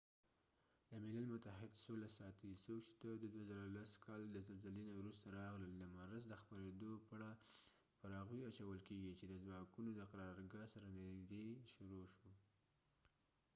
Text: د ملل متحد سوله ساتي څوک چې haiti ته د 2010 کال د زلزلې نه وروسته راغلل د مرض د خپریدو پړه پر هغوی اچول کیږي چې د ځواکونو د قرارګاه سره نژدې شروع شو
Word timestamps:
د 0.89 0.91
ملل 1.05 1.25
متحد 1.33 1.71
سوله 1.85 2.07
ساتي 2.19 2.51
څوک 2.65 2.81
چې 2.85 2.91
haiti 2.93 3.01
ته 3.01 3.09
د 3.23 3.25
2010 3.35 4.03
کال 4.05 4.21
د 4.29 4.37
زلزلې 4.47 4.83
نه 4.89 4.93
وروسته 4.99 5.27
راغلل 5.39 5.73
د 5.77 5.85
مرض 5.97 6.23
د 6.27 6.33
خپریدو 6.41 6.91
پړه 7.09 7.31
پر 7.99 8.11
هغوی 8.19 8.41
اچول 8.49 8.79
کیږي 8.87 9.11
چې 9.19 9.25
د 9.27 9.33
ځواکونو 9.45 9.89
د 9.95 10.01
قرارګاه 10.11 10.67
سره 10.73 10.85
نژدې 10.99 11.47
شروع 11.73 12.05
شو 12.15 12.31